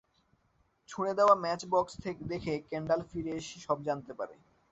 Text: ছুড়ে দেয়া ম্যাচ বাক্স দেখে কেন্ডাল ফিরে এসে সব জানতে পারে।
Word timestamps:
ছুড়ে 0.89 1.11
দেয়া 1.17 1.35
ম্যাচ 1.43 1.61
বাক্স 1.71 1.93
দেখে 2.31 2.53
কেন্ডাল 2.69 3.01
ফিরে 3.09 3.31
এসে 3.31 3.57
সব 3.59 3.77
জানতে 3.87 4.11
পারে। 4.19 4.35